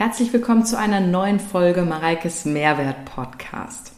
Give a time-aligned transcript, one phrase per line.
[0.00, 3.92] Herzlich willkommen zu einer neuen Folge Mareikes Mehrwert Podcast.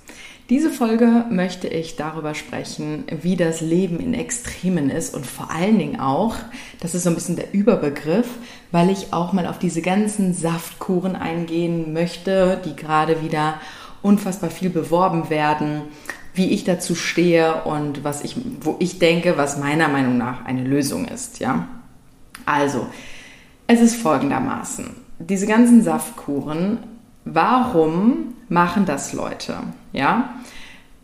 [0.50, 5.78] Diese Folge möchte ich darüber sprechen, wie das Leben in Extremen ist und vor allen
[5.78, 6.34] Dingen auch,
[6.80, 8.26] das ist so ein bisschen der Überbegriff,
[8.72, 13.60] weil ich auch mal auf diese ganzen Saftkuren eingehen möchte, die gerade wieder
[14.02, 15.82] unfassbar viel beworben werden,
[16.34, 20.64] wie ich dazu stehe und was ich, wo ich denke, was meiner Meinung nach eine
[20.64, 21.68] Lösung ist, ja.
[22.44, 22.88] Also,
[23.68, 26.78] es ist folgendermaßen diese ganzen Saftkuren,
[27.24, 29.54] warum machen das Leute?
[29.92, 30.34] Ja,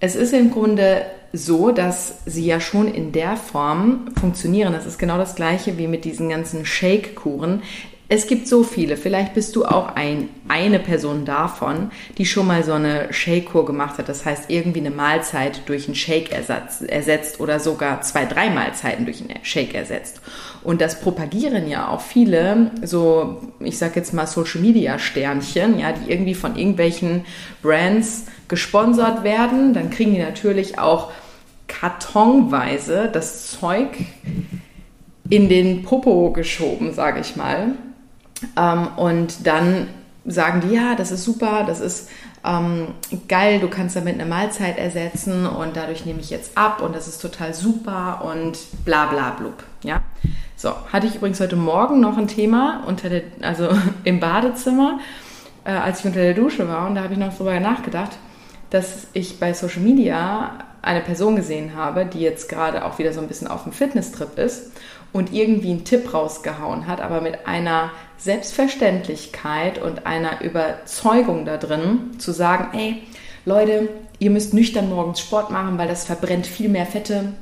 [0.00, 4.72] es ist im Grunde so, dass sie ja schon in der Form funktionieren.
[4.72, 7.62] Das ist genau das gleiche wie mit diesen ganzen Shake-Kuren.
[8.10, 8.96] Es gibt so viele.
[8.96, 13.98] Vielleicht bist du auch ein, eine Person davon, die schon mal so eine Shake-Kur gemacht
[13.98, 14.08] hat.
[14.08, 19.20] Das heißt, irgendwie eine Mahlzeit durch einen Shake ersetzt oder sogar zwei, drei Mahlzeiten durch
[19.20, 20.22] einen Shake ersetzt.
[20.64, 25.92] Und das propagieren ja auch viele, so, ich sag jetzt mal Social Media Sternchen, ja,
[25.92, 27.26] die irgendwie von irgendwelchen
[27.60, 29.74] Brands gesponsert werden.
[29.74, 31.12] Dann kriegen die natürlich auch
[31.66, 33.90] kartonweise das Zeug
[35.28, 37.74] in den Popo geschoben, sage ich mal.
[38.56, 39.88] Ähm, und dann
[40.24, 42.08] sagen die, ja, das ist super, das ist
[42.44, 42.88] ähm,
[43.28, 47.08] geil, du kannst damit eine Mahlzeit ersetzen und dadurch nehme ich jetzt ab und das
[47.08, 49.64] ist total super und bla bla blub.
[49.82, 50.02] Ja?
[50.56, 53.68] So, hatte ich übrigens heute Morgen noch ein Thema unter der, also
[54.04, 54.98] im Badezimmer,
[55.64, 58.12] äh, als ich unter der Dusche war und da habe ich noch darüber nachgedacht,
[58.70, 60.52] dass ich bei Social Media
[60.82, 64.38] eine Person gesehen habe, die jetzt gerade auch wieder so ein bisschen auf dem Fitnesstrip
[64.38, 64.72] ist
[65.12, 72.18] und irgendwie einen Tipp rausgehauen hat, aber mit einer Selbstverständlichkeit und einer Überzeugung da drin,
[72.18, 73.02] zu sagen, ey,
[73.44, 77.32] Leute, ihr müsst nüchtern morgens Sport machen, weil das verbrennt viel mehr Fette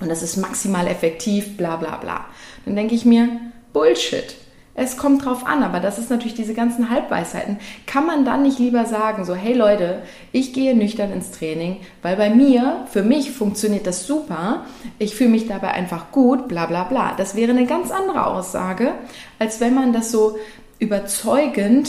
[0.00, 2.26] und das ist maximal effektiv, bla bla bla.
[2.64, 3.28] Dann denke ich mir,
[3.72, 4.36] Bullshit.
[4.80, 7.58] Es kommt drauf an, aber das ist natürlich diese ganzen Halbweisheiten.
[7.84, 12.14] Kann man dann nicht lieber sagen, so, hey Leute, ich gehe nüchtern ins Training, weil
[12.14, 14.66] bei mir, für mich funktioniert das super,
[15.00, 17.12] ich fühle mich dabei einfach gut, bla bla bla.
[17.16, 18.92] Das wäre eine ganz andere Aussage,
[19.40, 20.36] als wenn man das so
[20.80, 21.88] überzeugend,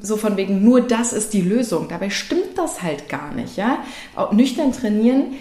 [0.00, 1.88] so von wegen, nur das ist die Lösung.
[1.88, 3.56] Dabei stimmt das halt gar nicht.
[3.56, 3.84] Ja?
[4.32, 5.34] Nüchtern trainieren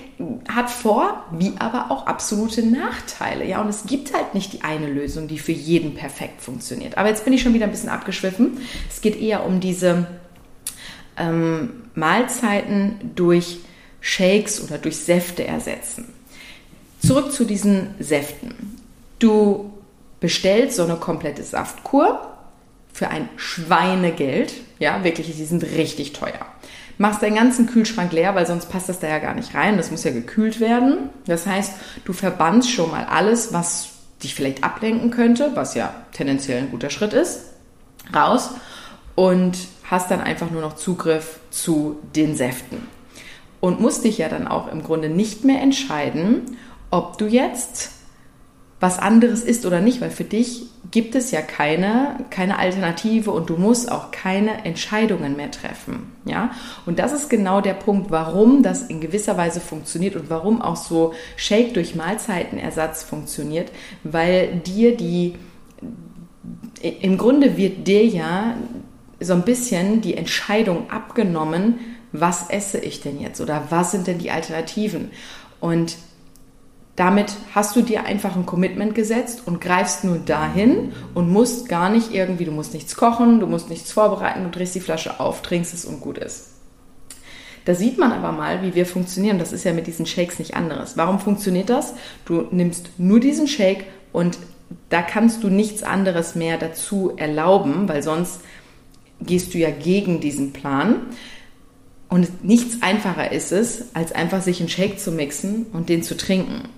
[0.47, 3.45] hat Vor-, wie aber auch absolute Nachteile.
[3.45, 3.61] Ja?
[3.61, 6.97] Und es gibt halt nicht die eine Lösung, die für jeden perfekt funktioniert.
[6.97, 8.59] Aber jetzt bin ich schon wieder ein bisschen abgeschwiffen.
[8.87, 10.05] Es geht eher um diese
[11.17, 13.57] ähm, Mahlzeiten durch
[14.01, 16.13] Shakes oder durch Säfte ersetzen.
[16.99, 18.53] Zurück zu diesen Säften.
[19.17, 19.73] Du
[20.19, 22.32] bestellst so eine komplette Saftkur
[22.93, 24.53] für ein Schweinegeld.
[24.79, 26.45] Ja, wirklich, die sind richtig teuer.
[26.99, 29.77] Machst deinen ganzen Kühlschrank leer, weil sonst passt das da ja gar nicht rein.
[29.77, 31.09] Das muss ja gekühlt werden.
[31.25, 31.73] Das heißt,
[32.05, 33.89] du verbannst schon mal alles, was
[34.21, 37.41] dich vielleicht ablenken könnte, was ja tendenziell ein guter Schritt ist,
[38.15, 38.51] raus
[39.15, 42.87] und hast dann einfach nur noch Zugriff zu den Säften.
[43.59, 46.57] Und musst dich ja dann auch im Grunde nicht mehr entscheiden,
[46.91, 47.91] ob du jetzt
[48.83, 53.49] was anderes ist oder nicht, weil für dich gibt es ja keine, keine Alternative und
[53.49, 56.11] du musst auch keine Entscheidungen mehr treffen.
[56.25, 56.51] Ja?
[56.85, 60.75] Und das ist genau der Punkt, warum das in gewisser Weise funktioniert und warum auch
[60.75, 63.71] so Shake durch Mahlzeitenersatz funktioniert,
[64.03, 65.35] weil dir die,
[66.81, 68.57] im Grunde wird dir ja
[69.21, 71.79] so ein bisschen die Entscheidung abgenommen,
[72.11, 75.11] was esse ich denn jetzt oder was sind denn die Alternativen?
[75.61, 75.95] Und
[76.95, 81.89] damit hast du dir einfach ein Commitment gesetzt und greifst nur dahin und musst gar
[81.89, 85.41] nicht irgendwie, du musst nichts kochen, du musst nichts vorbereiten, du drehst die Flasche auf,
[85.41, 86.49] trinkst es und gut ist.
[87.65, 89.39] Da sieht man aber mal, wie wir funktionieren.
[89.39, 90.97] Das ist ja mit diesen Shakes nicht anderes.
[90.97, 91.93] Warum funktioniert das?
[92.25, 94.37] Du nimmst nur diesen Shake und
[94.89, 98.41] da kannst du nichts anderes mehr dazu erlauben, weil sonst
[99.21, 101.07] gehst du ja gegen diesen Plan.
[102.09, 106.15] Und nichts einfacher ist es, als einfach sich einen Shake zu mixen und den zu
[106.15, 106.69] trinken.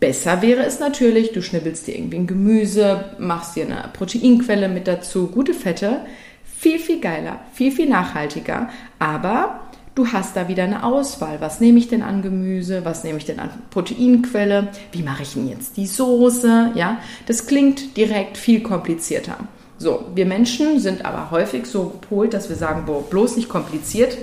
[0.00, 4.86] Besser wäre es natürlich, du schnibbelst dir irgendwie ein Gemüse, machst dir eine Proteinquelle mit
[4.86, 6.00] dazu, gute Fette.
[6.44, 8.68] Viel, viel geiler, viel, viel nachhaltiger.
[8.98, 9.60] Aber
[9.94, 11.40] du hast da wieder eine Auswahl.
[11.40, 12.84] Was nehme ich denn an Gemüse?
[12.84, 14.68] Was nehme ich denn an Proteinquelle?
[14.92, 16.72] Wie mache ich denn jetzt die Soße?
[16.74, 19.36] Ja, das klingt direkt viel komplizierter.
[19.78, 24.16] So, wir Menschen sind aber häufig so gepolt, dass wir sagen, boah, bloß nicht kompliziert,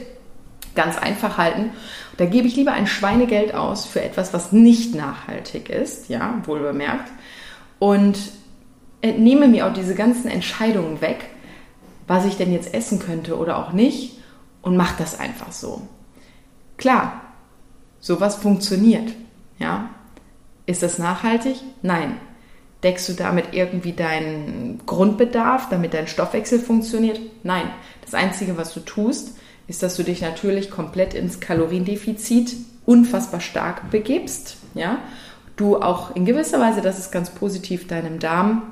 [0.76, 1.72] ganz einfach halten.
[2.18, 6.60] Da gebe ich lieber ein Schweinegeld aus für etwas, was nicht nachhaltig ist, ja, wohl
[6.60, 7.10] bemerkt,
[7.80, 8.18] und
[9.02, 11.26] entnehme mir auch diese ganzen Entscheidungen weg,
[12.08, 14.20] was ich denn jetzt essen könnte oder auch nicht,
[14.62, 15.88] und mache das einfach so.
[16.78, 17.22] Klar,
[18.00, 19.12] sowas funktioniert,
[19.58, 19.90] ja.
[20.66, 21.58] Ist das nachhaltig?
[21.82, 22.18] Nein.
[22.84, 27.20] Deckst du damit irgendwie deinen Grundbedarf, damit dein Stoffwechsel funktioniert?
[27.44, 27.70] Nein.
[28.04, 29.38] Das Einzige, was du tust,
[29.72, 34.58] ist, dass du dich natürlich komplett ins Kaloriendefizit unfassbar stark begibst.
[34.74, 35.00] Ja?
[35.56, 38.64] Du auch in gewisser Weise, das ist ganz positiv, deinem Darm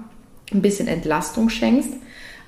[0.52, 1.94] ein bisschen Entlastung schenkst.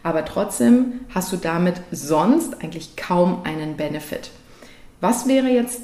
[0.03, 4.31] Aber trotzdem hast du damit sonst eigentlich kaum einen Benefit.
[4.99, 5.81] Was wäre jetzt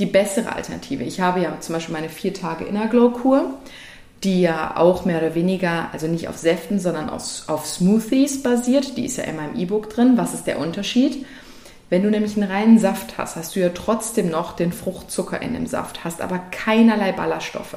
[0.00, 1.04] die bessere Alternative?
[1.04, 3.54] Ich habe ja zum Beispiel meine vier Tage Inner Glow Kur
[4.24, 8.96] die ja auch mehr oder weniger, also nicht auf Säften, sondern auf, auf Smoothies basiert.
[8.96, 10.16] Die ist ja in meinem E-Book drin.
[10.16, 11.24] Was ist der Unterschied?
[11.90, 15.54] Wenn du nämlich einen reinen Saft hast, hast du ja trotzdem noch den Fruchtzucker in
[15.54, 17.76] dem Saft, hast aber keinerlei Ballaststoffe.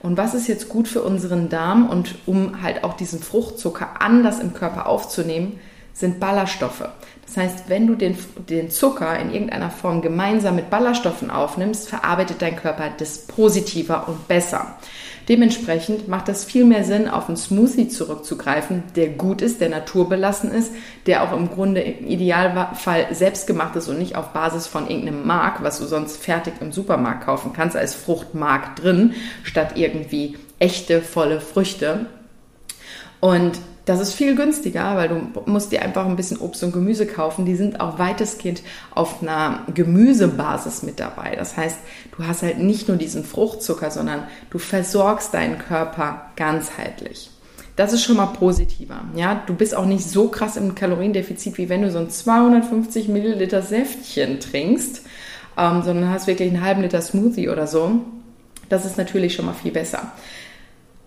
[0.00, 4.40] Und was ist jetzt gut für unseren Darm und um halt auch diesen Fruchtzucker anders
[4.40, 5.60] im Körper aufzunehmen,
[5.92, 6.88] sind Ballaststoffe.
[7.26, 8.16] Das heißt, wenn du den,
[8.48, 14.28] den Zucker in irgendeiner Form gemeinsam mit Ballaststoffen aufnimmst, verarbeitet dein Körper das positiver und
[14.28, 14.76] besser.
[15.28, 20.50] Dementsprechend macht es viel mehr Sinn, auf einen Smoothie zurückzugreifen, der gut ist, der naturbelassen
[20.50, 20.72] ist,
[21.06, 25.24] der auch im Grunde im Idealfall selbst gemacht ist und nicht auf Basis von irgendeinem
[25.24, 29.14] Mark, was du sonst fertig im Supermarkt kaufen kannst, als Fruchtmark drin,
[29.44, 32.06] statt irgendwie echte, volle Früchte.
[33.20, 37.06] Und das ist viel günstiger, weil du musst dir einfach ein bisschen Obst und Gemüse
[37.06, 37.44] kaufen.
[37.44, 38.62] Die sind auch weitestgehend
[38.94, 41.34] auf einer Gemüsebasis mit dabei.
[41.36, 41.78] Das heißt,
[42.16, 47.30] du hast halt nicht nur diesen Fruchtzucker, sondern du versorgst deinen Körper ganzheitlich.
[47.74, 49.00] Das ist schon mal positiver.
[49.16, 53.08] Ja, du bist auch nicht so krass im Kaloriendefizit, wie wenn du so ein 250
[53.08, 55.02] Milliliter Säftchen trinkst,
[55.58, 58.00] ähm, sondern hast wirklich einen halben Liter Smoothie oder so.
[58.68, 60.12] Das ist natürlich schon mal viel besser.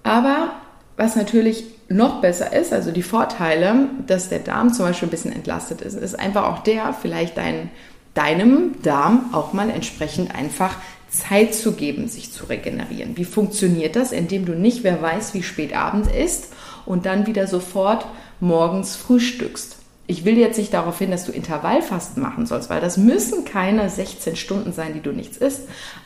[0.03, 0.51] Aber
[0.97, 5.33] was natürlich noch besser ist, also die Vorteile, dass der Darm zum Beispiel ein bisschen
[5.33, 7.69] entlastet ist, ist einfach auch der, vielleicht dein,
[8.13, 10.75] deinem Darm auch mal entsprechend einfach
[11.09, 13.17] Zeit zu geben, sich zu regenerieren.
[13.17, 14.11] Wie funktioniert das?
[14.11, 16.53] Indem du nicht, wer weiß, wie spät Abend ist
[16.85, 18.05] und dann wieder sofort
[18.39, 19.77] morgens frühstückst
[20.07, 23.89] ich will jetzt nicht darauf hin, dass du Intervallfasten machen sollst, weil das müssen keine
[23.89, 25.63] 16 Stunden sein, die du nichts isst.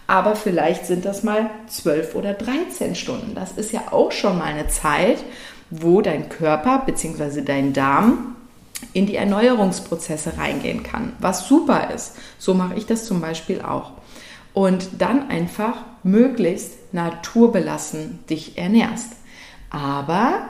[0.07, 3.35] Aber vielleicht sind das mal 12 oder 13 Stunden.
[3.35, 5.17] Das ist ja auch schon mal eine Zeit,
[5.69, 7.41] wo dein Körper bzw.
[7.41, 8.35] dein Darm
[8.93, 12.15] in die Erneuerungsprozesse reingehen kann, was super ist.
[12.37, 13.91] So mache ich das zum Beispiel auch.
[14.53, 19.11] Und dann einfach möglichst naturbelassen dich ernährst.
[19.69, 20.49] Aber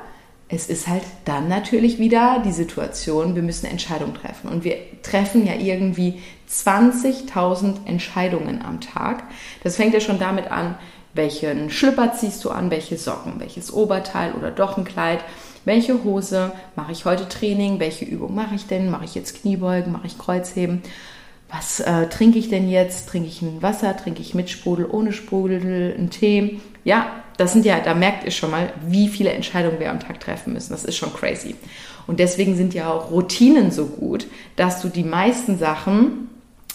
[0.50, 4.50] es ist halt dann natürlich wieder die Situation, wir müssen Entscheidungen treffen.
[4.50, 9.24] Und wir treffen ja irgendwie 20.000 Entscheidungen am Tag.
[9.64, 10.76] Das fängt ja schon damit an,
[11.14, 15.24] welchen Schlüpper ziehst du an, welche Socken, welches Oberteil oder doch ein Kleid,
[15.66, 19.92] welche Hose, mache ich heute Training, welche Übung mache ich denn, mache ich jetzt Kniebeugen,
[19.92, 20.82] mache ich Kreuzheben,
[21.52, 25.12] was äh, trinke ich denn jetzt, trinke ich ein Wasser, trinke ich mit Sprudel, ohne
[25.12, 29.80] Sprudel, einen Tee, ja, das sind ja, da merkt ihr schon mal, wie viele Entscheidungen
[29.80, 30.72] wir am Tag treffen müssen.
[30.72, 31.56] Das ist schon crazy.
[32.08, 36.30] Und deswegen sind ja auch Routinen so gut, dass du die meisten Sachen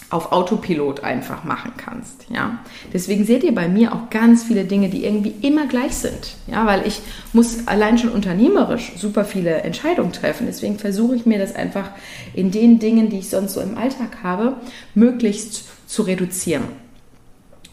[0.09, 2.59] auf Autopilot einfach machen kannst, ja.
[2.93, 6.65] Deswegen seht ihr bei mir auch ganz viele Dinge, die irgendwie immer gleich sind, ja,
[6.65, 7.01] weil ich
[7.33, 10.45] muss allein schon unternehmerisch super viele Entscheidungen treffen.
[10.47, 11.89] Deswegen versuche ich mir das einfach
[12.33, 14.57] in den Dingen, die ich sonst so im Alltag habe,
[14.93, 16.63] möglichst zu reduzieren.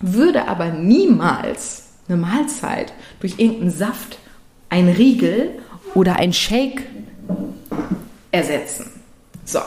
[0.00, 4.18] Würde aber niemals eine Mahlzeit durch irgendeinen Saft,
[4.68, 5.58] ein Riegel
[5.94, 6.86] oder ein Shake
[8.30, 8.90] ersetzen.
[9.44, 9.60] So.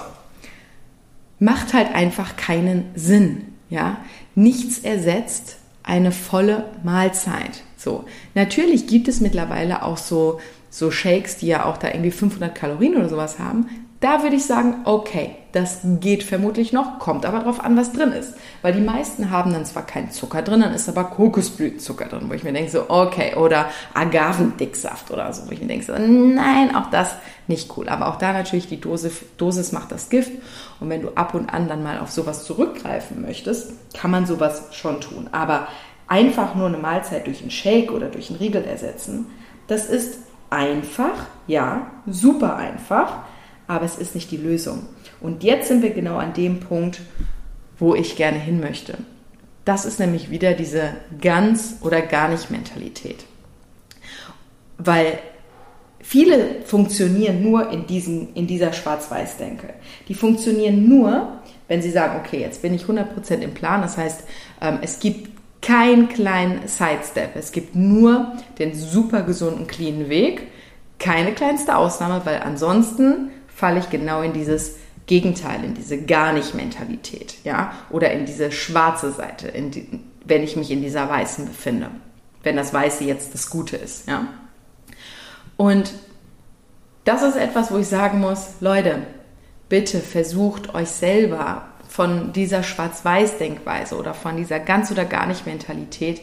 [1.39, 3.97] Macht halt einfach keinen Sinn, ja?
[4.35, 7.63] Nichts ersetzt eine volle Mahlzeit.
[7.77, 8.05] So.
[8.33, 10.39] Natürlich gibt es mittlerweile auch so,
[10.69, 13.67] so Shakes, die ja auch da irgendwie 500 Kalorien oder sowas haben.
[14.01, 18.11] Da würde ich sagen, okay, das geht vermutlich noch, kommt aber darauf an, was drin
[18.11, 18.33] ist.
[18.61, 22.33] Weil die meisten haben dann zwar keinen Zucker drin, dann ist aber Kokosblütenzucker drin, wo
[22.33, 26.75] ich mir denke so, okay, oder Agavendicksaft oder so, wo ich mir denke so, nein,
[26.75, 27.15] auch das
[27.47, 27.87] nicht cool.
[27.87, 30.31] Aber auch da natürlich die Dosis, Dosis macht das Gift.
[30.81, 34.63] Und wenn du ab und an dann mal auf sowas zurückgreifen möchtest, kann man sowas
[34.71, 35.29] schon tun.
[35.31, 35.69] Aber
[36.07, 39.27] einfach nur eine Mahlzeit durch einen Shake oder durch einen Riegel ersetzen,
[39.67, 43.19] das ist einfach, ja, super einfach
[43.67, 44.87] aber es ist nicht die Lösung.
[45.21, 47.01] Und jetzt sind wir genau an dem Punkt,
[47.77, 48.97] wo ich gerne hin möchte.
[49.65, 50.91] Das ist nämlich wieder diese
[51.21, 53.25] ganz oder gar nicht Mentalität.
[54.77, 55.19] Weil
[55.99, 59.73] viele funktionieren nur in, diesen, in dieser Schwarz-Weiß-Denke.
[60.07, 63.81] Die funktionieren nur, wenn sie sagen, okay, jetzt bin ich 100% im Plan.
[63.81, 64.23] Das heißt,
[64.61, 67.35] ähm, es gibt keinen kleinen Sidestep.
[67.35, 70.47] Es gibt nur den super gesunden, cleanen Weg.
[70.99, 74.75] Keine kleinste Ausnahme, weil ansonsten falle ich genau in dieses
[75.07, 79.87] Gegenteil, in diese gar nicht Mentalität, ja, oder in diese schwarze Seite, die,
[80.25, 81.89] wenn ich mich in dieser weißen befinde,
[82.43, 84.27] wenn das Weiße jetzt das Gute ist, ja.
[85.57, 85.93] Und
[87.05, 89.03] das ist etwas, wo ich sagen muss, Leute,
[89.69, 96.19] bitte versucht euch selber von dieser Schwarz-Weiß-Denkweise oder von dieser ganz oder gar nicht Mentalität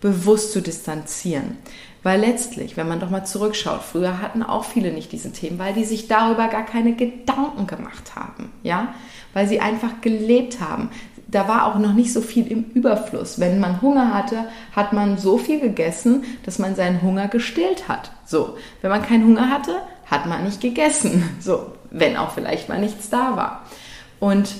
[0.00, 1.56] bewusst zu distanzieren.
[2.04, 5.72] Weil letztlich, wenn man doch mal zurückschaut, früher hatten auch viele nicht diesen Themen, weil
[5.72, 8.94] die sich darüber gar keine Gedanken gemacht haben, ja,
[9.32, 10.90] weil sie einfach gelebt haben.
[11.28, 13.40] Da war auch noch nicht so viel im Überfluss.
[13.40, 14.44] Wenn man Hunger hatte,
[14.76, 18.12] hat man so viel gegessen, dass man seinen Hunger gestillt hat.
[18.26, 21.28] So, wenn man keinen Hunger hatte, hat man nicht gegessen.
[21.40, 23.62] So, wenn auch vielleicht mal nichts da war.
[24.20, 24.50] Und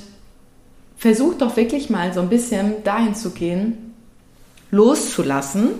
[0.96, 3.94] versucht doch wirklich mal so ein bisschen dahin zu gehen,
[4.70, 5.72] loszulassen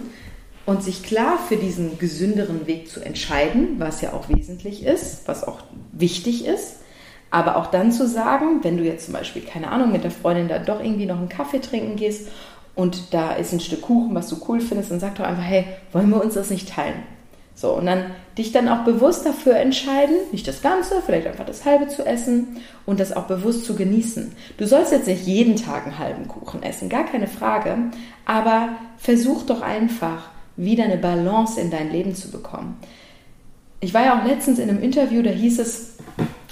[0.66, 5.44] und sich klar für diesen gesünderen Weg zu entscheiden, was ja auch wesentlich ist, was
[5.46, 5.58] auch
[5.92, 6.76] wichtig ist.
[7.30, 10.48] Aber auch dann zu sagen, wenn du jetzt zum Beispiel, keine Ahnung, mit der Freundin
[10.48, 12.28] da doch irgendwie noch einen Kaffee trinken gehst
[12.74, 15.64] und da ist ein Stück Kuchen, was du cool findest, dann sag doch einfach, hey,
[15.92, 17.02] wollen wir uns das nicht teilen?
[17.56, 21.64] So, und dann dich dann auch bewusst dafür entscheiden, nicht das Ganze, vielleicht einfach das
[21.64, 24.34] halbe zu essen und das auch bewusst zu genießen.
[24.56, 27.76] Du sollst jetzt nicht jeden Tag einen halben Kuchen essen, gar keine Frage,
[28.26, 32.78] aber versuch doch einfach wieder eine Balance in dein Leben zu bekommen.
[33.80, 35.96] Ich war ja auch letztens in einem Interview, da hieß es,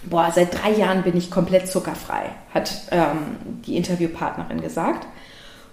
[0.05, 5.07] boah, seit drei Jahren bin ich komplett zuckerfrei, hat ähm, die Interviewpartnerin gesagt.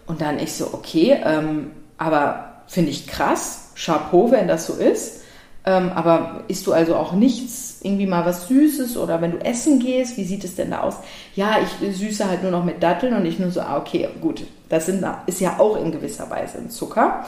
[0.06, 5.22] Und dann ich so, okay, ähm, aber finde ich krass, Chapeau, wenn das so ist.
[5.66, 9.80] Ähm, aber isst du also auch nichts, irgendwie mal was Süßes oder wenn du essen
[9.80, 10.96] gehst, wie sieht es denn da aus?
[11.36, 14.44] Ja, ich süße halt nur noch mit Datteln und ich nur so, ah, okay, gut,
[14.70, 17.26] das sind, ist ja auch in gewisser Weise ein Zucker.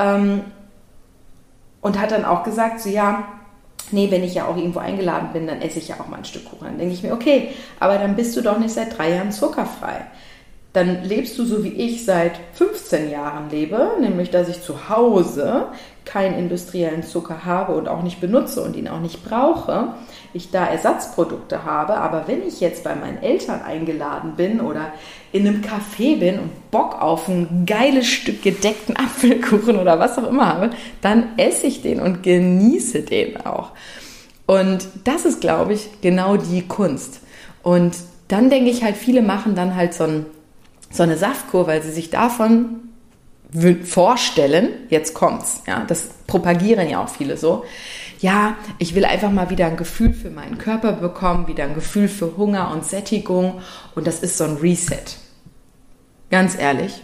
[0.00, 0.40] Ähm,
[1.80, 3.28] und hat dann auch gesagt, so ja,
[3.92, 6.24] nee, wenn ich ja auch irgendwo eingeladen bin, dann esse ich ja auch mal ein
[6.24, 6.66] Stück Kuchen.
[6.66, 10.06] Dann denke ich mir, okay, aber dann bist du doch nicht seit drei Jahren zuckerfrei
[10.72, 15.66] dann lebst du so wie ich seit 15 Jahren lebe, nämlich dass ich zu Hause
[16.10, 19.94] keinen industriellen Zucker habe und auch nicht benutze und ihn auch nicht brauche,
[20.32, 24.92] ich da Ersatzprodukte habe, aber wenn ich jetzt bei meinen Eltern eingeladen bin oder
[25.32, 30.28] in einem Café bin und Bock auf ein geiles Stück gedeckten Apfelkuchen oder was auch
[30.28, 33.70] immer habe, dann esse ich den und genieße den auch.
[34.46, 37.20] Und das ist, glaube ich, genau die Kunst.
[37.62, 37.94] Und
[38.26, 40.26] dann denke ich halt, viele machen dann halt so ein
[40.90, 42.89] so eine Saftkur, weil sie sich davon
[43.84, 47.64] vorstellen, jetzt kommt's, ja, das propagieren ja auch viele so.
[48.20, 52.08] Ja, ich will einfach mal wieder ein Gefühl für meinen Körper bekommen, wieder ein Gefühl
[52.08, 53.60] für Hunger und Sättigung
[53.94, 55.02] und das ist so ein Reset.
[56.30, 57.02] Ganz ehrlich,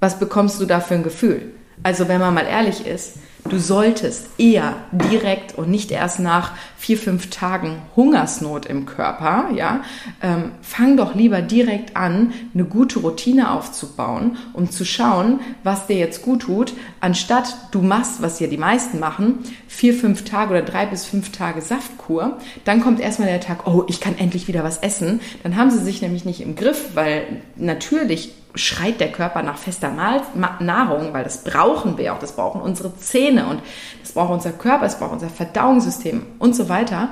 [0.00, 1.52] was bekommst du da für ein Gefühl?
[1.82, 3.18] Also wenn man mal ehrlich ist,
[3.48, 9.82] Du solltest eher direkt und nicht erst nach vier, fünf Tagen Hungersnot im Körper, ja,
[10.22, 15.96] ähm, fang doch lieber direkt an, eine gute Routine aufzubauen, um zu schauen, was dir
[15.96, 20.62] jetzt gut tut, anstatt du machst, was ja die meisten machen, vier, fünf Tage oder
[20.62, 24.62] drei bis fünf Tage Saftkur, dann kommt erstmal der Tag, oh, ich kann endlich wieder
[24.62, 25.20] was essen.
[25.42, 29.90] Dann haben sie sich nämlich nicht im Griff, weil natürlich schreit der Körper nach fester
[29.90, 33.62] Nahrung, weil das brauchen wir auch, das brauchen unsere Zähne und
[34.02, 37.10] das braucht unser Körper, das braucht unser Verdauungssystem und so weiter.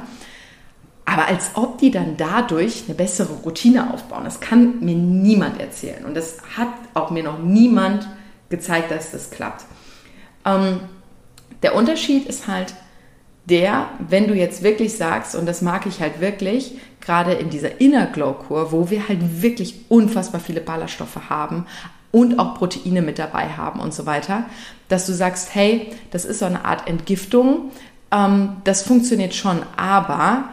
[1.04, 6.04] Aber als ob die dann dadurch eine bessere Routine aufbauen, das kann mir niemand erzählen.
[6.04, 8.08] Und das hat auch mir noch niemand
[8.48, 9.64] gezeigt, dass das klappt.
[10.44, 10.80] Ähm,
[11.62, 12.74] der Unterschied ist halt
[13.46, 17.80] der, wenn du jetzt wirklich sagst, und das mag ich halt wirklich, gerade in dieser
[17.80, 21.66] Inner Glow Kur, wo wir halt wirklich unfassbar viele Ballaststoffe haben
[22.10, 24.44] und auch Proteine mit dabei haben und so weiter,
[24.88, 27.70] dass du sagst, hey, das ist so eine Art Entgiftung,
[28.10, 30.48] ähm, das funktioniert schon, aber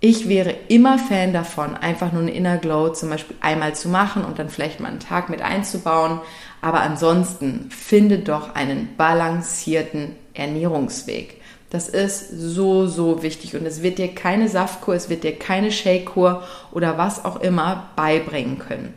[0.00, 4.24] ich wäre immer Fan davon, einfach nur eine Inner Glow zum Beispiel einmal zu machen
[4.24, 6.20] und dann vielleicht mal einen Tag mit einzubauen.
[6.60, 11.40] Aber ansonsten finde doch einen balancierten Ernährungsweg.
[11.70, 15.72] Das ist so, so wichtig und es wird dir keine Saftkur, es wird dir keine
[15.72, 18.94] Shakekur oder was auch immer beibringen können.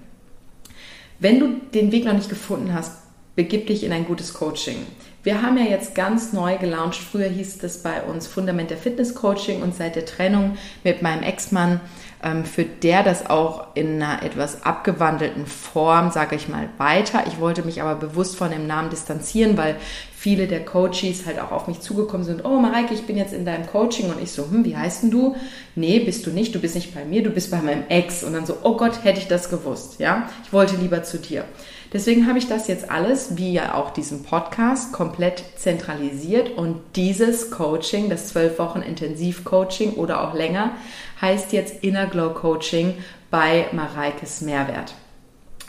[1.20, 2.94] Wenn du den Weg noch nicht gefunden hast,
[3.36, 4.86] begib dich in ein gutes Coaching.
[5.24, 6.98] Wir haben ja jetzt ganz neu gelauncht.
[7.00, 11.24] Früher hieß es bei uns Fundament der Fitness Coaching und seit der Trennung mit meinem
[11.24, 11.82] Ex-Mann
[12.24, 17.24] ähm, führt der das auch in einer etwas abgewandelten Form, sage ich mal, weiter.
[17.28, 19.78] Ich wollte mich aber bewusst von dem Namen distanzieren, weil
[20.16, 22.44] viele der Coaches halt auch auf mich zugekommen sind.
[22.44, 25.12] Oh, Mareike, ich bin jetzt in deinem Coaching und ich so, hm, wie heißt denn
[25.12, 25.38] du?
[25.76, 26.54] Nee, bist du nicht.
[26.54, 28.24] Du bist nicht bei mir, du bist bei meinem Ex.
[28.24, 30.00] Und dann so, oh Gott, hätte ich das gewusst.
[30.00, 31.46] Ja, ich wollte lieber zu dir.
[31.92, 37.50] Deswegen habe ich das jetzt alles, wie ja auch diesen Podcast, komplett zentralisiert und dieses
[37.50, 40.72] Coaching, das zwölf Wochen Intensivcoaching oder auch länger,
[41.20, 42.94] heißt jetzt Inner Glow Coaching
[43.32, 44.94] bei Mareikes Mehrwert.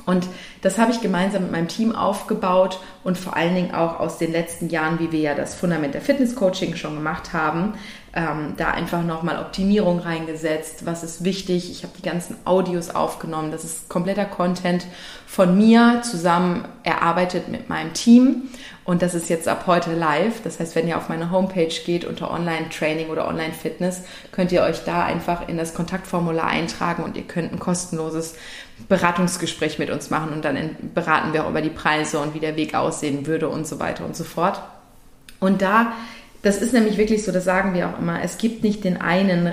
[0.07, 0.27] Und
[0.63, 4.33] das habe ich gemeinsam mit meinem Team aufgebaut und vor allen Dingen auch aus den
[4.33, 7.75] letzten Jahren, wie wir ja das Fundament der Fitness Coaching schon gemacht haben,
[8.13, 10.85] ähm, da einfach nochmal Optimierung reingesetzt.
[10.85, 11.71] Was ist wichtig?
[11.71, 13.53] Ich habe die ganzen Audios aufgenommen.
[13.53, 14.87] Das ist kompletter Content
[15.27, 18.49] von mir zusammen erarbeitet mit meinem Team.
[18.85, 20.43] Und das ist jetzt ab heute live.
[20.43, 24.03] Das heißt, wenn ihr auf meine Homepage geht unter Online-Training oder Online-Fitness,
[24.33, 28.35] könnt ihr euch da einfach in das Kontaktformular eintragen und ihr könnt ein kostenloses
[28.89, 32.57] Beratungsgespräch mit uns machen und dann beraten wir auch über die Preise und wie der
[32.57, 34.61] Weg aussehen würde und so weiter und so fort.
[35.39, 35.93] Und da,
[36.43, 39.53] das ist nämlich wirklich so, das sagen wir auch immer, es gibt nicht den einen,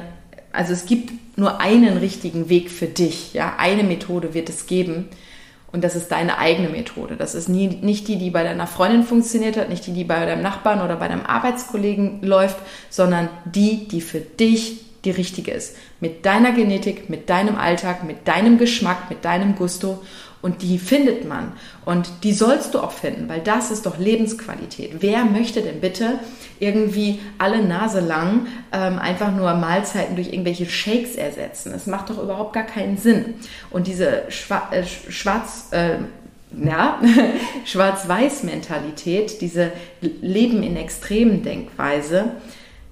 [0.52, 3.34] also es gibt nur einen richtigen Weg für dich.
[3.34, 5.08] Ja, eine Methode wird es geben.
[5.72, 7.18] Und das ist deine eigene Methode.
[7.18, 10.26] Das ist nie, nicht die, die bei deiner Freundin funktioniert hat, nicht die, die bei
[10.26, 12.58] deinem Nachbarn oder bei deinem Arbeitskollegen läuft,
[12.90, 15.76] sondern die, die für dich die richtige ist.
[16.02, 20.04] Mit deiner Genetik, mit deinem Alltag, mit deinem Geschmack, mit deinem Gusto.
[20.42, 21.54] Und die findet man.
[21.86, 24.98] Und die sollst du auch finden, weil das ist doch Lebensqualität.
[25.00, 26.20] Wer möchte denn bitte
[26.60, 31.72] irgendwie alle Nase lang ähm, einfach nur Mahlzeiten durch irgendwelche Shakes ersetzen?
[31.72, 33.36] Das macht doch überhaupt gar keinen Sinn.
[33.72, 35.70] Und diese Schwa äh, Schwarz...
[35.72, 36.00] Äh,
[36.64, 37.02] ja,
[37.66, 42.32] Schwarz-Weiß-Mentalität, diese Leben in extremen Denkweise,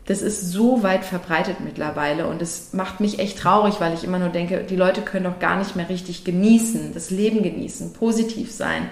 [0.05, 4.19] das ist so weit verbreitet mittlerweile und es macht mich echt traurig, weil ich immer
[4.19, 8.51] nur denke, die Leute können doch gar nicht mehr richtig genießen, das Leben genießen, positiv
[8.51, 8.89] sein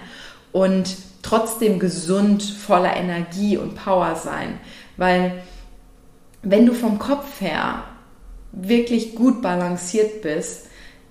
[0.52, 4.60] und trotzdem gesund, voller Energie und Power sein.
[4.98, 5.44] Weil
[6.42, 7.84] wenn du vom Kopf her
[8.52, 10.68] wirklich gut balanciert bist,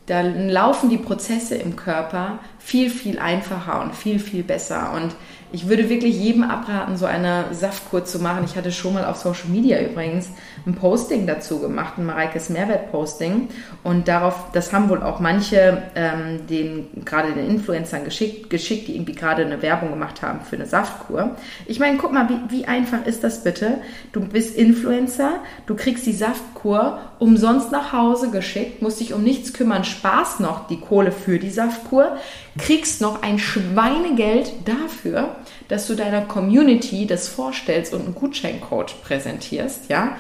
[0.07, 4.93] dann laufen die Prozesse im Körper viel, viel einfacher und viel, viel besser.
[4.95, 5.15] Und
[5.53, 8.45] ich würde wirklich jedem abraten, so eine Saftkur zu machen.
[8.45, 10.31] Ich hatte schon mal auf Social Media übrigens
[10.67, 13.49] ein Posting dazu gemacht, ein Mareikes Mehrwert-Posting.
[13.83, 18.97] Und darauf, das haben wohl auch manche ähm, den, gerade den Influencern geschickt, geschickt, die
[18.97, 21.37] irgendwie gerade eine Werbung gemacht haben für eine Saftkur.
[21.67, 23.79] Ich meine, guck mal, wie, wie einfach ist das bitte?
[24.13, 29.53] Du bist Influencer, du kriegst die Saftkur umsonst nach Hause geschickt, musst dich um nichts
[29.53, 32.17] kümmern, Spaß noch die Kohle für die Saftkur,
[32.59, 35.37] kriegst noch ein Schweinegeld dafür,
[35.69, 40.17] dass du deiner Community das vorstellst und einen Gutscheincode präsentierst, ja?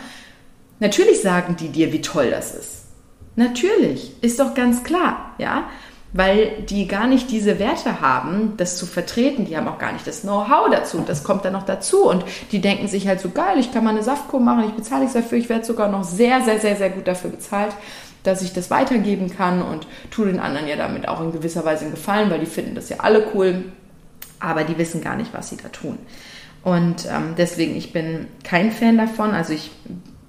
[0.79, 2.85] Natürlich sagen die dir, wie toll das ist.
[3.35, 5.65] Natürlich, ist doch ganz klar, ja?
[6.15, 9.47] Weil die gar nicht diese Werte haben, das zu vertreten.
[9.47, 11.03] Die haben auch gar nicht das Know-how dazu.
[11.07, 12.07] Das kommt dann noch dazu.
[12.07, 15.01] Und die denken sich halt so geil, ich kann mal eine Saftkur machen, ich bezahle
[15.01, 17.73] nichts dafür, ich werde sogar noch sehr, sehr, sehr, sehr gut dafür bezahlt
[18.23, 21.85] dass ich das weitergeben kann und tue den anderen ja damit auch in gewisser Weise
[21.85, 23.65] einen Gefallen, weil die finden das ja alle cool,
[24.39, 25.99] aber die wissen gar nicht, was sie da tun.
[26.63, 29.33] Und ähm, deswegen, ich bin kein Fan davon.
[29.33, 29.73] Also ich,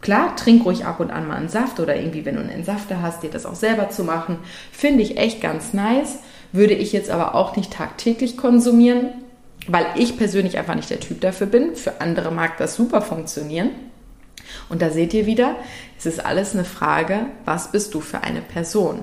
[0.04, 3.02] klar, trink ruhig ab und an mal einen Saft oder irgendwie, wenn du einen Entsafter
[3.02, 4.38] hast, dir das auch selber zu machen,
[4.72, 6.20] finde ich echt ganz nice.
[6.52, 9.10] Würde ich jetzt aber auch nicht tagtäglich konsumieren,
[9.68, 11.76] weil ich persönlich einfach nicht der Typ dafür bin.
[11.76, 13.72] Für andere mag das super funktionieren.
[14.70, 15.56] Und da seht ihr wieder,
[15.98, 19.00] es ist alles eine Frage, was bist du für eine Person?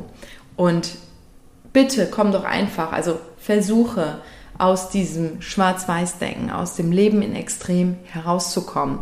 [0.55, 0.93] Und
[1.73, 4.19] bitte komm doch einfach, also versuche
[4.59, 9.01] aus diesem Schwarz-Weiß-Denken, aus dem Leben in Extrem herauszukommen.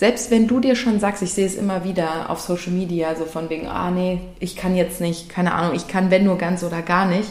[0.00, 3.26] Selbst wenn du dir schon sagst, ich sehe es immer wieder auf Social Media, so
[3.26, 6.64] von wegen, ah nee, ich kann jetzt nicht, keine Ahnung, ich kann wenn nur ganz
[6.64, 7.28] oder gar nicht.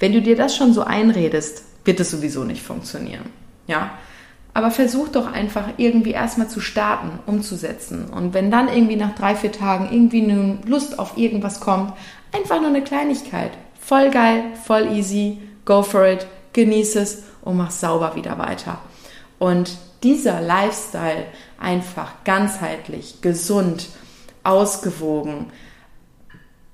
[0.00, 3.26] Wenn du dir das schon so einredest, wird es sowieso nicht funktionieren.
[3.66, 3.90] Ja,
[4.54, 8.06] aber versuch doch einfach irgendwie erstmal zu starten, umzusetzen.
[8.06, 11.92] Und wenn dann irgendwie nach drei, vier Tagen irgendwie eine Lust auf irgendwas kommt,
[12.32, 13.50] einfach nur eine Kleinigkeit.
[13.78, 18.78] Voll geil, voll easy, go for it, genieß es und mach sauber wieder weiter.
[19.38, 21.26] Und dieser Lifestyle
[21.58, 23.88] einfach ganzheitlich, gesund,
[24.44, 25.46] ausgewogen,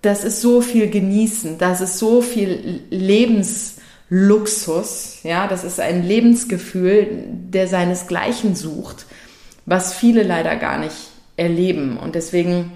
[0.03, 3.77] das ist so viel genießen, das ist so viel Lebens
[4.11, 5.21] Luxus.
[5.23, 9.07] Ja, das ist ein Lebensgefühl, der seinesgleichen sucht,
[9.67, 10.95] was viele leider gar nicht
[11.37, 11.97] erleben.
[11.97, 12.73] Und deswegen,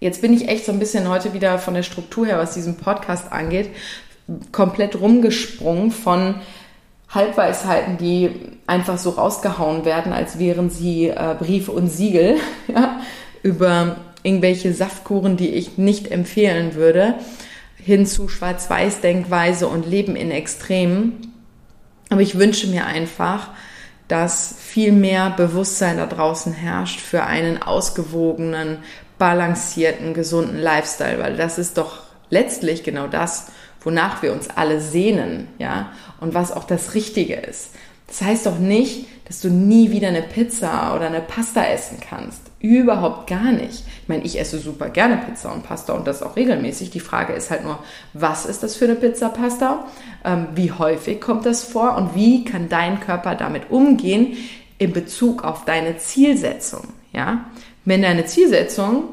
[0.00, 2.76] jetzt bin ich echt so ein bisschen heute wieder von der Struktur her, was diesen
[2.76, 3.70] Podcast angeht,
[4.52, 6.36] komplett rumgesprungen von
[7.14, 8.30] Halbweisheiten, die
[8.66, 12.36] einfach so rausgehauen werden, als wären sie äh, Briefe und Siegel,
[12.68, 13.00] ja,
[13.42, 17.14] über irgendwelche Saftkuren, die ich nicht empfehlen würde
[17.84, 21.32] hin zu Schwarz-Weiß-Denkweise und Leben in Extremen.
[22.08, 23.48] Aber ich wünsche mir einfach,
[24.08, 28.78] dass viel mehr Bewusstsein da draußen herrscht für einen ausgewogenen,
[29.18, 31.98] balancierten, gesunden Lifestyle, weil das ist doch
[32.30, 33.48] letztlich genau das,
[33.82, 37.70] wonach wir uns alle sehnen, ja, und was auch das Richtige ist.
[38.06, 42.42] Das heißt doch nicht, dass du nie wieder eine Pizza oder eine Pasta essen kannst.
[42.60, 43.84] Überhaupt gar nicht.
[44.02, 46.90] Ich meine, ich esse super gerne Pizza und Pasta und das auch regelmäßig.
[46.90, 47.78] Die Frage ist halt nur,
[48.12, 49.86] was ist das für eine Pizza, Pasta?
[50.24, 54.36] Ähm, wie häufig kommt das vor und wie kann dein Körper damit umgehen
[54.78, 56.88] in Bezug auf deine Zielsetzung?
[57.12, 57.46] Ja,
[57.84, 59.04] wenn deine Zielsetzung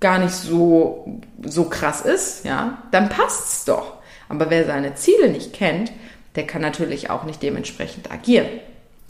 [0.00, 3.94] gar nicht so, so krass ist, ja, dann passt's doch.
[4.28, 5.92] Aber wer seine Ziele nicht kennt,
[6.36, 8.48] der kann natürlich auch nicht dementsprechend agieren.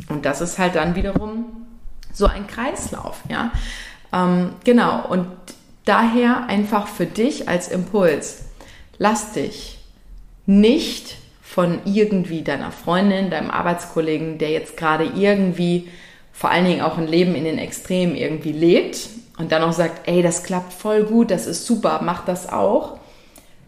[0.09, 1.67] Und das ist halt dann wiederum
[2.13, 3.53] so ein Kreislauf, ja.
[4.13, 5.27] Ähm, genau, und
[5.85, 8.45] daher einfach für dich als Impuls,
[8.99, 9.79] lass dich
[10.47, 15.89] nicht von irgendwie deiner Freundin, deinem Arbeitskollegen, der jetzt gerade irgendwie
[16.33, 20.09] vor allen Dingen auch ein Leben in den Extremen irgendwie lebt und dann auch sagt,
[20.09, 22.99] ey, das klappt voll gut, das ist super, mach das auch.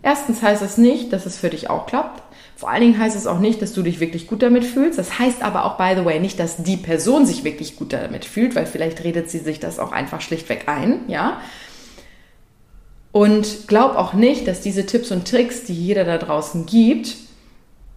[0.02, 2.21] Erstens heißt es nicht, dass es für dich auch klappt.
[2.62, 4.96] Vor allen Dingen heißt es auch nicht, dass du dich wirklich gut damit fühlst.
[4.96, 8.24] Das heißt aber auch, by the way, nicht, dass die Person sich wirklich gut damit
[8.24, 11.40] fühlt, weil vielleicht redet sie sich das auch einfach schlichtweg ein, ja.
[13.10, 17.16] Und glaub auch nicht, dass diese Tipps und Tricks, die jeder da draußen gibt,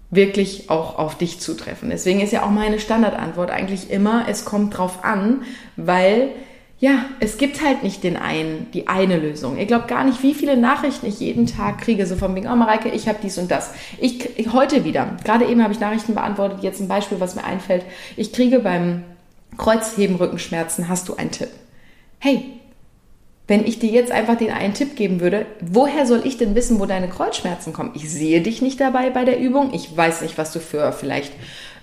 [0.10, 1.92] wirklich auch auf dich zutreffen.
[1.92, 5.44] Deswegen ist ja auch meine Standardantwort eigentlich immer, es kommt drauf an,
[5.76, 6.30] weil
[6.80, 9.58] ja, es gibt halt nicht den einen, die eine Lösung.
[9.58, 12.56] Ihr glaubt gar nicht, wie viele Nachrichten ich jeden Tag kriege, so von wegen, oh
[12.56, 13.74] Mareike, ich habe dies und das.
[14.00, 17.46] Ich, ich heute wieder, gerade eben habe ich Nachrichten beantwortet, jetzt ein Beispiel, was mir
[17.46, 17.86] einfällt.
[18.18, 19.04] Ich kriege beim
[19.58, 21.50] Kreuzheben Rückenschmerzen, hast du einen Tipp?
[22.20, 22.44] Hey,
[23.48, 26.80] wenn ich dir jetzt einfach den einen Tipp geben würde, woher soll ich denn wissen,
[26.80, 27.92] wo deine Kreuzschmerzen kommen?
[27.94, 29.74] Ich sehe dich nicht dabei bei der Übung.
[29.74, 31.32] Ich weiß nicht, was du für vielleicht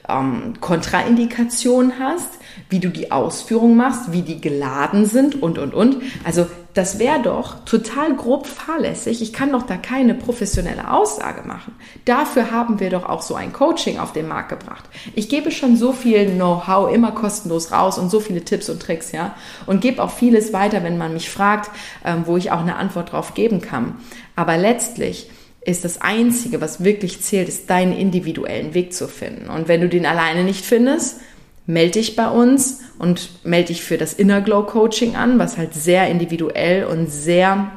[0.08, 2.28] ähm, Kontraindikationen hast,
[2.68, 5.96] wie du die Ausführung machst, wie die geladen sind und, und, und.
[6.24, 9.20] Also das wäre doch total grob fahrlässig.
[9.20, 11.74] Ich kann doch da keine professionelle Aussage machen.
[12.06, 14.84] Dafür haben wir doch auch so ein Coaching auf den Markt gebracht.
[15.14, 19.12] Ich gebe schon so viel Know-how immer kostenlos raus und so viele Tipps und Tricks,
[19.12, 19.34] ja,
[19.66, 21.70] und gebe auch vieles weiter, wenn man mich fragt,
[22.04, 23.96] ähm, wo ich auch eine Antwort drauf geben kann.
[24.34, 25.28] Aber letztlich
[25.64, 29.48] ist das Einzige, was wirklich zählt, ist deinen individuellen Weg zu finden.
[29.48, 31.20] Und wenn du den alleine nicht findest,
[31.66, 35.74] melde dich bei uns und melde dich für das Inner Glow Coaching an, was halt
[35.74, 37.70] sehr individuell und sehr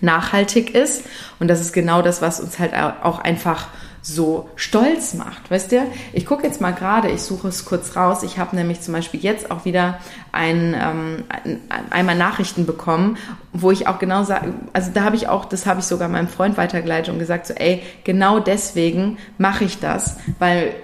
[0.00, 1.04] nachhaltig ist.
[1.40, 3.68] Und das ist genau das, was uns halt auch einfach
[4.02, 5.50] so stolz macht.
[5.50, 8.24] Weißt du, ich gucke jetzt mal gerade, ich suche es kurz raus.
[8.24, 10.00] Ich habe nämlich zum Beispiel jetzt auch wieder
[10.32, 13.18] ein, ähm, ein, einmal Nachrichten bekommen,
[13.52, 16.28] wo ich auch genau sage, also da habe ich auch, das habe ich sogar meinem
[16.28, 20.74] Freund weitergeleitet und gesagt, so, ey, genau deswegen mache ich das, weil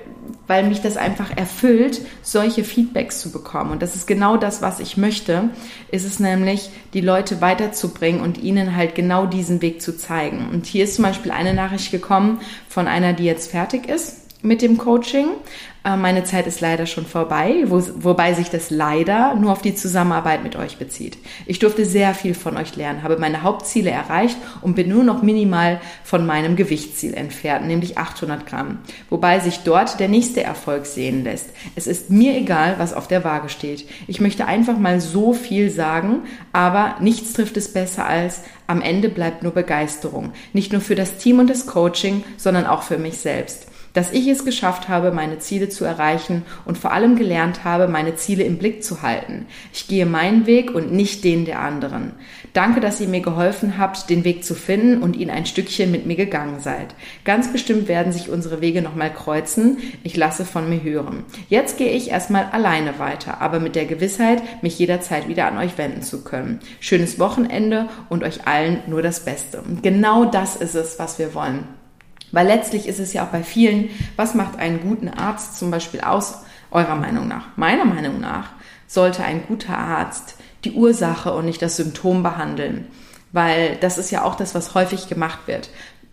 [0.46, 3.70] weil mich das einfach erfüllt, solche Feedbacks zu bekommen.
[3.70, 5.50] Und das ist genau das, was ich möchte,
[5.90, 10.48] ist es nämlich, die Leute weiterzubringen und ihnen halt genau diesen Weg zu zeigen.
[10.50, 14.62] Und hier ist zum Beispiel eine Nachricht gekommen von einer, die jetzt fertig ist mit
[14.62, 15.28] dem Coaching.
[15.84, 19.74] Äh, meine Zeit ist leider schon vorbei, wo, wobei sich das leider nur auf die
[19.74, 21.18] Zusammenarbeit mit euch bezieht.
[21.46, 25.22] Ich durfte sehr viel von euch lernen, habe meine Hauptziele erreicht und bin nur noch
[25.22, 28.78] minimal von meinem Gewichtsziel entfernt, nämlich 800 Gramm,
[29.10, 31.50] wobei sich dort der nächste Erfolg sehen lässt.
[31.74, 33.88] Es ist mir egal, was auf der Waage steht.
[34.06, 36.22] Ich möchte einfach mal so viel sagen,
[36.52, 40.32] aber nichts trifft es besser als am Ende bleibt nur Begeisterung.
[40.52, 44.26] Nicht nur für das Team und das Coaching, sondern auch für mich selbst dass ich
[44.28, 48.58] es geschafft habe, meine Ziele zu erreichen und vor allem gelernt habe, meine Ziele im
[48.58, 49.46] Blick zu halten.
[49.72, 52.12] Ich gehe meinen Weg und nicht den der anderen.
[52.52, 56.06] Danke, dass ihr mir geholfen habt, den Weg zu finden und ihn ein Stückchen mit
[56.06, 56.94] mir gegangen seid.
[57.24, 59.78] Ganz bestimmt werden sich unsere Wege nochmal kreuzen.
[60.02, 61.24] Ich lasse von mir hören.
[61.48, 65.78] Jetzt gehe ich erstmal alleine weiter, aber mit der Gewissheit, mich jederzeit wieder an euch
[65.78, 66.60] wenden zu können.
[66.80, 69.62] Schönes Wochenende und euch allen nur das Beste.
[69.82, 71.64] Genau das ist es, was wir wollen.
[72.32, 76.00] Weil letztlich ist es ja auch bei vielen, was macht einen guten Arzt zum Beispiel
[76.00, 77.46] aus, eurer Meinung nach?
[77.56, 78.50] Meiner Meinung nach
[78.86, 82.86] sollte ein guter Arzt die Ursache und nicht das Symptom behandeln.
[83.32, 85.70] Weil das ist ja auch das, was häufig gemacht wird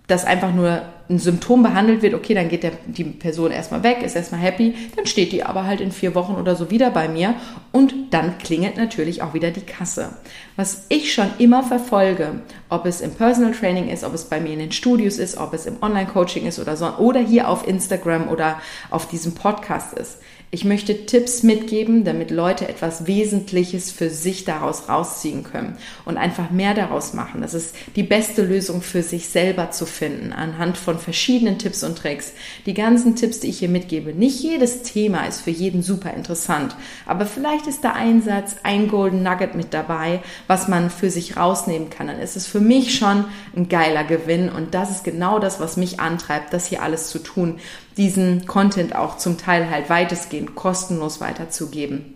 [0.08, 4.02] dass einfach nur ein Symptom behandelt wird, okay, dann geht der, die Person erstmal weg,
[4.02, 7.08] ist erstmal happy, dann steht die aber halt in vier Wochen oder so wieder bei
[7.08, 7.36] mir
[7.72, 10.10] und dann klingelt natürlich auch wieder die Kasse.
[10.56, 14.54] Was ich schon immer verfolge, ob es im Personal Training ist, ob es bei mir
[14.54, 18.28] in den Studios ist, ob es im Online-Coaching ist oder so, oder hier auf Instagram
[18.30, 20.18] oder auf diesem Podcast ist,
[20.56, 26.50] ich möchte Tipps mitgeben, damit Leute etwas Wesentliches für sich daraus rausziehen können und einfach
[26.50, 27.42] mehr daraus machen.
[27.42, 31.98] Das ist die beste Lösung für sich selber zu finden, anhand von verschiedenen Tipps und
[31.98, 32.32] Tricks.
[32.66, 36.78] Die ganzen Tipps, die ich hier mitgebe, nicht jedes Thema ist für jeden super interessant,
[37.06, 41.36] aber vielleicht ist da ein Satz, ein Golden Nugget mit dabei, was man für sich
[41.36, 42.08] rausnehmen kann.
[42.08, 43.26] Dann ist es für mich schon
[43.58, 47.20] ein geiler Gewinn und das ist genau das, was mich antreibt, das hier alles zu
[47.20, 47.60] tun,
[47.98, 52.16] diesen Content auch zum Teil halt weitestgehend kostenlos weiterzugeben.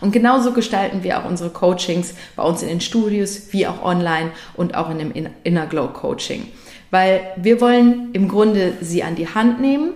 [0.00, 4.30] Und genauso gestalten wir auch unsere Coachings bei uns in den Studios, wie auch online
[4.54, 6.46] und auch in dem Inner Glow Coaching.
[6.90, 9.92] Weil wir wollen im Grunde sie an die Hand nehmen,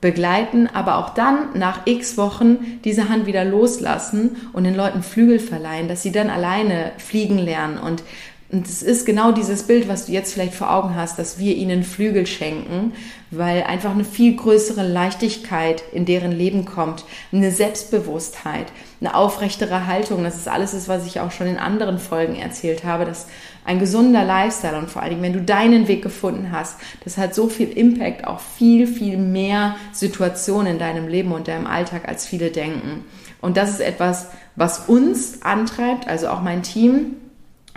[0.00, 5.40] begleiten, aber auch dann nach x Wochen diese Hand wieder loslassen und den Leuten Flügel
[5.40, 8.02] verleihen, dass sie dann alleine fliegen lernen und
[8.50, 11.54] und es ist genau dieses Bild, was du jetzt vielleicht vor Augen hast, dass wir
[11.54, 12.92] ihnen Flügel schenken,
[13.30, 18.68] weil einfach eine viel größere Leichtigkeit in deren Leben kommt, eine Selbstbewusstheit,
[19.02, 20.24] eine aufrechtere Haltung.
[20.24, 23.26] Das ist alles, das, was ich auch schon in anderen Folgen erzählt habe, dass
[23.66, 27.34] ein gesunder Lifestyle und vor allen Dingen, wenn du deinen Weg gefunden hast, das hat
[27.34, 32.24] so viel Impact auf viel, viel mehr Situationen in deinem Leben und deinem Alltag, als
[32.24, 33.04] viele denken.
[33.42, 37.16] Und das ist etwas, was uns antreibt, also auch mein Team,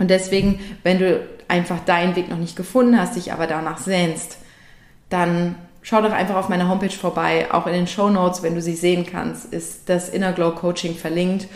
[0.02, 4.36] und deswegen, wenn du einfach deinen Weg noch nicht gefunden hast, dich aber danach sehnst,
[5.10, 7.46] dann schau doch einfach auf meiner Homepage vorbei.
[7.52, 10.96] Auch in den Show Notes, wenn du sie sehen kannst, ist das Inner Glow Coaching
[10.96, 11.46] verlinkt.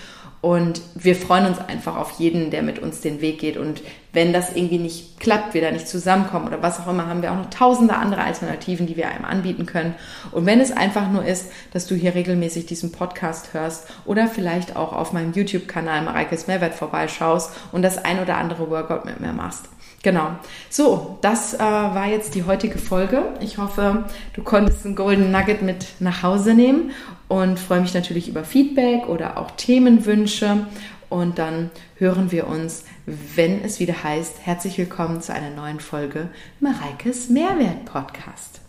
[0.47, 3.57] Und wir freuen uns einfach auf jeden, der mit uns den Weg geht.
[3.57, 3.83] Und
[4.13, 7.33] wenn das irgendwie nicht klappt, wir da nicht zusammenkommen oder was auch immer, haben wir
[7.33, 9.97] auch noch tausende andere Alternativen, die wir einem anbieten können.
[10.31, 14.77] Und wenn es einfach nur ist, dass du hier regelmäßig diesen Podcast hörst oder vielleicht
[14.77, 19.33] auch auf meinem YouTube-Kanal Mareikes Mehrwert vorbeischaust und das ein oder andere Workout mit mir
[19.33, 19.65] machst.
[20.05, 20.29] Genau.
[20.71, 23.25] So, das äh, war jetzt die heutige Folge.
[23.41, 24.05] Ich hoffe,
[24.35, 26.93] du konntest einen Golden Nugget mit nach Hause nehmen
[27.29, 30.67] und freue mich natürlich über Feedback oder auch Themenwünsche.
[31.09, 36.29] Und dann hören wir uns, wenn es wieder heißt, herzlich willkommen zu einer neuen Folge
[36.61, 38.66] Mareikes Mehrwert Podcast.